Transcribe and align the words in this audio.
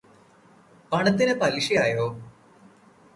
പണത്തിന് 0.91 1.33
പലിശയായോ. 1.33 2.07